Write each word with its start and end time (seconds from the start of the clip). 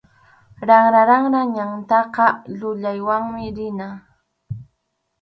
Ranraranra 0.67 1.41
ñantaqa 1.55 2.25
yuyaywanmi 2.59 3.45
rina. 3.57 3.87